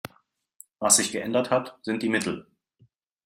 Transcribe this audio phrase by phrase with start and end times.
[0.79, 2.47] Was sich geändert hat, sind die Mittel.